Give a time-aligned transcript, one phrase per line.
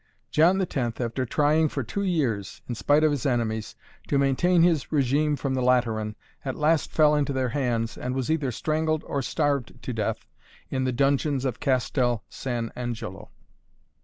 [0.31, 3.75] John X., after trying for two years, in spite of his enemies,
[4.07, 8.31] to maintain his regime from the Lateran, at last fell into their hands and was
[8.31, 10.25] either strangled or starved to death
[10.71, 13.29] in the dungeons of Castel San Angelo.